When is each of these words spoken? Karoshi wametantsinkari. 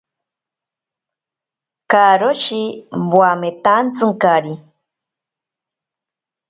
Karoshi 1.91 2.61
wametantsinkari. 3.17 4.53